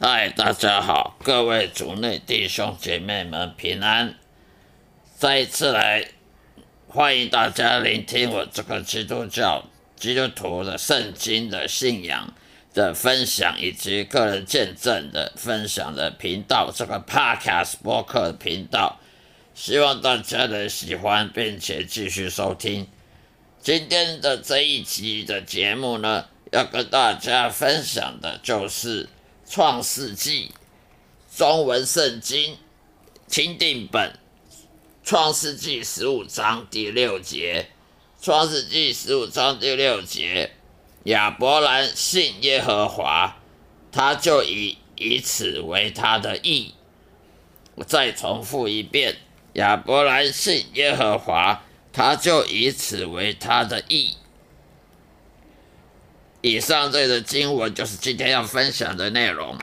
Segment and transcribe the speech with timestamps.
[0.00, 4.14] 嗨，大家好，各位族内弟兄姐妹们平安！
[5.16, 6.06] 再一次来
[6.86, 9.64] 欢迎大家聆听我这个基督教
[9.96, 12.32] 基督徒的圣经的信仰
[12.72, 19.00] 的分享，以及个人见证的分享的频道，这个 Podcast 播客频道，
[19.56, 22.86] 希望大家能喜欢，并且继续收听。
[23.60, 29.08] 今天的这一集的节目呢，要跟大家分享的就是。
[29.50, 30.52] 创世纪
[31.34, 32.58] 中文圣经
[33.26, 34.18] 钦定本
[35.02, 37.70] 创世纪十五章第六节，
[38.20, 40.52] 创世纪十五章第六节，
[41.04, 43.38] 亚伯兰信耶和华，
[43.90, 46.74] 他就以以此为他的义。
[47.76, 49.16] 我再重复一遍，
[49.54, 54.18] 亚伯兰信耶和华，他就以此为他的义。
[56.40, 59.58] 以上这个经文就是今天要分享的内容。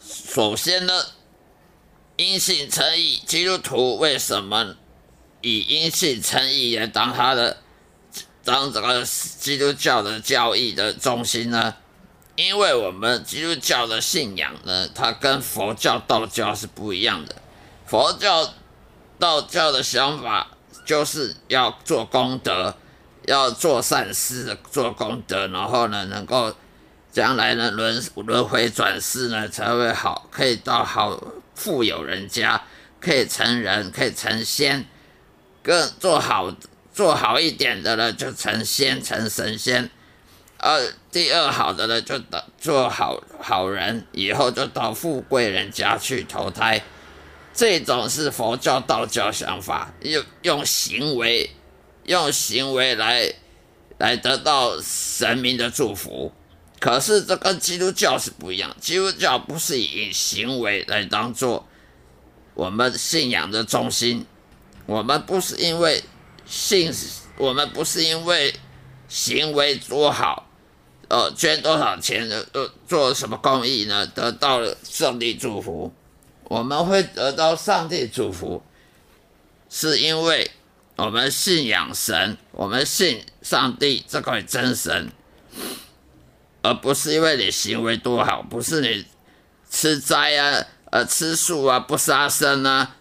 [0.00, 0.92] 首先呢，
[2.16, 4.74] 因信称义，基督徒为什么
[5.40, 7.58] 以因信称义来当他的
[8.42, 11.76] 当这个基督教的教义的中心呢？
[12.36, 17.36] 因为我们基督教的信仰呢，它跟佛教、道教是不一样的。
[17.86, 18.52] 佛教、
[19.20, 20.50] 道教的想法
[20.84, 22.76] 就是要做功德。
[23.26, 26.54] 要做善事，做功德，然后呢，能够
[27.10, 31.18] 将来呢轮轮回转世呢才会好，可以到好
[31.54, 32.60] 富有人家，
[33.00, 34.84] 可以成人，可以成仙，
[35.62, 36.54] 更做好
[36.92, 39.88] 做好一点的呢就成仙成神仙，
[40.58, 46.82] 呃第二好的呢就到做好好人，以后就到富贵人家去投胎，
[47.54, 51.50] 这种是佛教道教想法，用用行为。
[52.04, 53.32] 用行为来
[53.98, 56.30] 来得到神明的祝福，
[56.78, 58.76] 可是这跟基督教是不一样。
[58.80, 61.66] 基督教不是以行为来当做
[62.54, 64.26] 我们信仰的中心，
[64.84, 66.02] 我们不是因为
[66.44, 66.92] 信，
[67.38, 68.54] 我们不是因为
[69.08, 70.50] 行为多好，
[71.08, 75.92] 呃，捐多少钱，呃，做什么公益呢，得到了上帝祝福。
[76.44, 78.62] 我们会得到上帝祝福，
[79.70, 80.50] 是因为。
[80.96, 85.10] 我们信仰神，我们信上帝这块真神，
[86.62, 89.04] 而不是因为你行为多好，不是你
[89.68, 92.94] 吃斋啊、呃吃素啊、不杀生啊、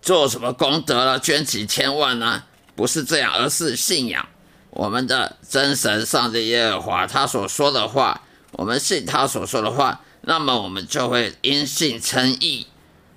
[0.00, 4.26] 做什么功德了、捐几千万啊，不是这样，而是信仰
[4.70, 8.22] 我们的真神上帝耶和华他所说的话，
[8.52, 12.66] 我们信他所说的话，那么我们就会因信称义。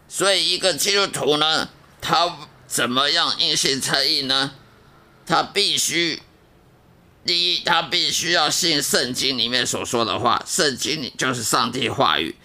[0.10, 1.70] 所以一个基督徒呢，
[2.02, 2.36] 他。
[2.76, 4.52] 怎么样因信称义呢？
[5.26, 6.22] 他必须
[7.26, 12.36] 第一，他必须要信圣经里面所说的话，圣经里就是上帝话语。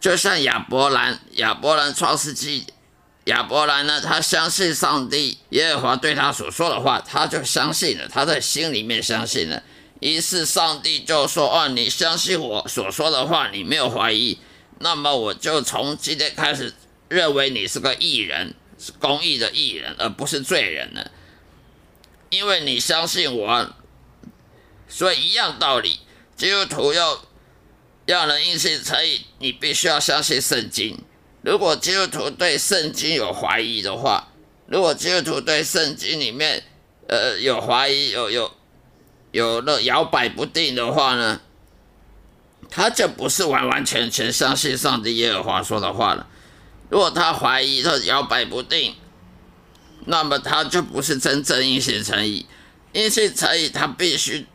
[0.00, 2.66] 就像亚伯兰，亚伯兰创世纪，
[3.26, 9.62] 亚伯兰呢，他相信上帝耶和华对他所说的话，他就相信了，他在心里面相信了。
[10.00, 14.40] 于是上帝就说：“哦，你相信我所说的话，你没有怀疑，
[14.80, 16.74] 那么我就从今天开始
[17.08, 21.08] 认为你是个异人。”是公益的艺人，而不是罪人呢。
[22.30, 23.70] 因为你相信我，
[24.88, 26.00] 所以一样道理，
[26.36, 27.24] 基督徒要
[28.06, 30.98] 要能因信称义，你必须要相信圣经。
[31.42, 34.28] 如果基督徒对圣经有怀疑的话，
[34.66, 36.64] 如果基督徒对圣经里面
[37.06, 38.52] 呃有怀疑，有有
[39.30, 41.40] 有了摇摆不定的话呢，
[42.70, 46.26] 他就不是完完全全相信上帝耶和华说的话了。
[46.92, 48.94] 如果他怀疑他摇摆不定，
[50.04, 52.44] 那么他就不是真正因信诚意。
[52.92, 54.46] 因信诚意，他必须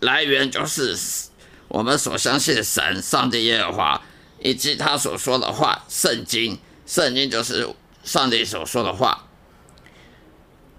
[0.00, 0.96] 来源就是
[1.68, 4.02] 我们所相信的神、上帝耶和华，
[4.40, 6.58] 以及他所说的话，圣经。
[6.86, 7.68] 圣经就是
[8.02, 9.26] 上帝所说的话。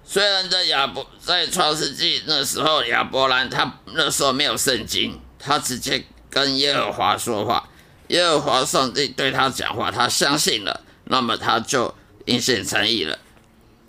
[0.04, 7.70] 虽然在亚伯在创世纪那时候，亚伯兰他那时候没有圣经，他直接跟耶和华说话，
[8.08, 10.82] 耶和华上帝对他讲话，他相信了。
[11.06, 11.94] 那么他就
[12.26, 13.20] 因信诚意了。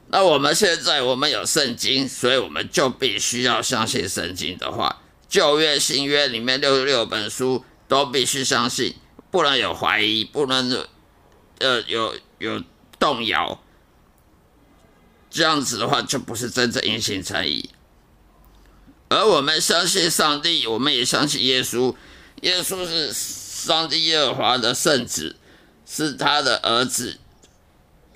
[0.09, 5.03] 那我们现在我们有圣经，所以我们就必须要相信圣经的话。
[5.29, 8.95] 旧约、新约里面六十六本书都必须相信，
[9.31, 10.87] 不能有怀疑，不能
[11.59, 12.63] 呃有有
[13.01, 13.61] 动摇。
[15.29, 17.71] 这样子的话，就不是真正因信诚意。
[19.09, 21.95] 而我们相信上帝，我们也相信耶稣。
[22.43, 25.37] 耶稣是上帝耶和华的圣子。
[25.87, 27.19] 是他的儿子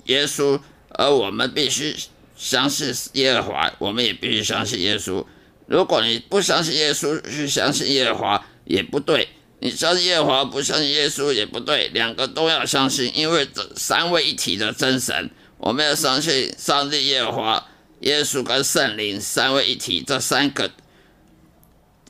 [0.05, 0.59] 耶稣，
[0.89, 1.95] 而我们必须
[2.35, 5.25] 相信耶和华，我们也必须相信耶稣。
[5.67, 9.29] 如果你不相信耶稣，去相信耶和华，也不对。
[9.59, 15.29] 你相信耶和华，不相信耶稣也不对，两个都要相信，因为这三位一体的真神，
[15.59, 17.67] 我们要相信上帝、耶和华、
[17.99, 20.71] 耶稣跟圣灵三位一体，这三个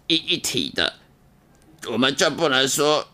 [0.07, 0.93] 一一体的，
[1.87, 3.05] 我们就不能说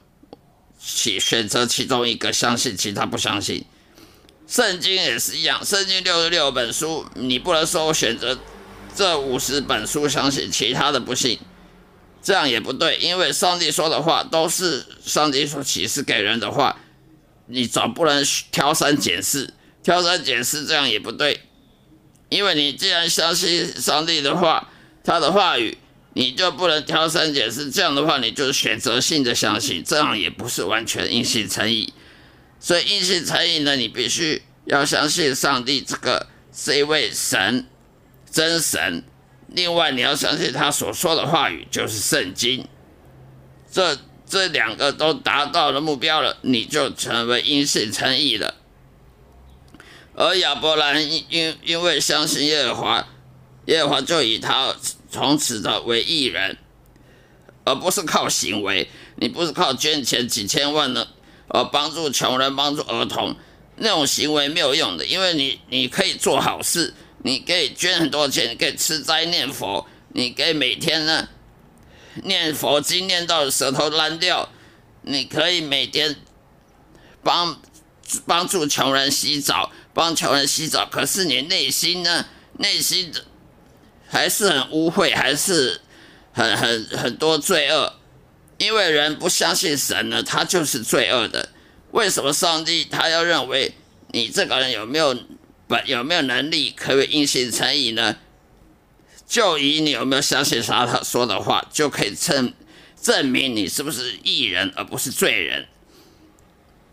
[0.80, 3.66] 其选择其中一个相信，其他不相信。
[4.48, 8.40] 圣经也是一样，圣经六十六本书，你不能说我选择
[8.96, 11.40] 这五十本书相信，其他的不信。
[12.24, 16.78] 这样也不对，因为上帝说的话都是上帝所启示给人的话，
[17.46, 18.22] 你总不能
[18.52, 21.42] 挑三拣四，挑三拣四这样也不对，
[22.28, 24.70] 因为你既然相信上帝的话，
[25.06, 25.78] 他的话语，
[26.18, 31.94] 你就不能挑三拣四，这样的话你就选择性的相信，这样也不是完全因信诚意，
[32.60, 37.68] 所以因信诚意呢，你必须要相信上帝这个是一位神，
[38.32, 39.04] 真神。
[39.50, 42.68] 另外，你要相信他所说的话语就是圣经，
[43.72, 43.96] 这
[44.28, 48.56] 这两个都达到了目标了，你就成为因信诚义了。
[50.16, 53.08] 而亚伯兰因因因为相信耶和华，
[53.68, 54.76] 耶和华就以他
[55.10, 56.58] 从此的为艺人，
[57.64, 58.90] 而不是靠行为。
[59.16, 61.08] 你不是靠捐钱几千万呢，
[61.48, 63.36] 而帮助穷人、帮助儿童
[63.78, 66.94] 那种行为没有用的，因为你你可以做好事。
[67.24, 71.28] 你可以捐很多钱，可以吃斋念佛，你可以每天呢
[72.24, 74.48] 念佛经念到舌头烂掉，
[75.02, 76.16] 你可以每天
[77.24, 77.60] 帮
[78.26, 80.88] 帮助穷人洗澡，帮穷人洗澡。
[80.90, 82.28] 可是你内心呢，
[82.60, 83.26] 内心的
[84.10, 85.82] 还是很污秽，还是
[86.34, 87.94] 很很很多罪恶。
[88.58, 91.50] 因为人不相信神呢，他就是罪恶的。
[91.92, 93.74] 为什么上帝他要认为
[94.12, 95.18] 你这个人有没有？
[95.70, 98.16] 本有没有能力可以因信成义呢？
[99.28, 102.54] 就以你有没有相信啥他说的话，就可以证
[103.02, 105.68] 证明你是不是义人而不是罪人。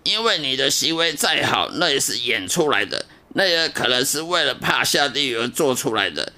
[0.03, 6.33] 因为你的行为再好，那也是演出来的，那也可能是为了怕下地狱而做出来的。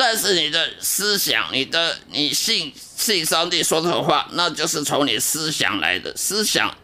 [0.00, 6.74] 但是你的思想，你的你信信上帝说的话，那就是从你思想来的思想。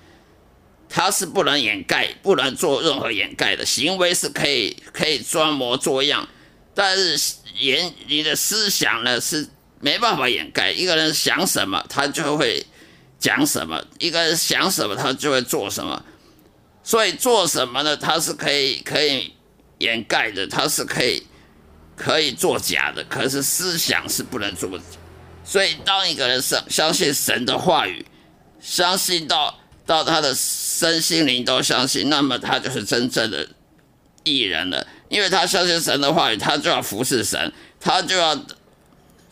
[0.86, 6.28] 它是不能掩盖，不能做任何掩盖的行为是可以可以装模作样，
[6.74, 9.48] 但是言你的思想呢是
[9.80, 10.70] 没办法掩盖。
[10.70, 12.66] 一个人想什么，他就会
[13.18, 16.04] 讲什么；一个人想什么，他就会做什么。
[16.84, 17.96] 所以做什么呢？
[17.96, 19.32] 他是可以可以
[19.78, 21.26] 掩盖的，他是可以
[21.96, 23.02] 可以作假的。
[23.04, 24.84] 可是思想是不能做的。
[25.44, 28.06] 所以当一个人相相信神的话语，
[28.60, 29.58] 相信到。
[29.86, 33.48] 到他的身心灵都相信，那么他就是真正的
[34.24, 34.84] 艺人了。
[35.08, 38.36] 因为他相信神的话语，他就要服侍神，他就要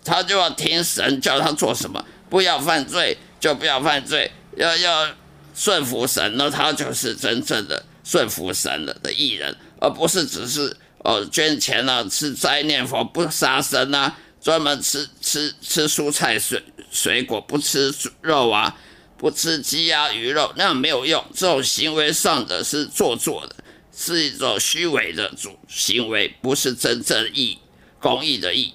[0.05, 5.09] 他就要听神叫他做什么，不要犯罪就不要犯罪，要要
[5.57, 18.77] 顺服神，那他就是真正的顺服神的的艺人，而不是只是哦捐钱啊、吃斋念佛、不杀生啊，专门吃吃吃蔬菜水水果，不吃肉啊。
[19.17, 21.25] 不吃鸡鸭鱼肉，那没有用。
[21.33, 23.57] 这种行为上的是做作的，
[23.97, 27.57] 是一种虚伪的主行为，不是真正义
[28.01, 28.75] 公益的义。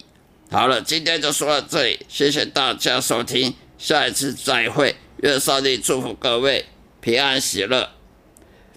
[0.50, 4.96] 好了，今天就说到这里，谢谢大家收听，下一次再会。
[5.18, 6.66] 愿上帝祝福各位
[7.02, 7.92] 平安喜乐，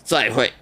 [0.05, 0.53] 再会。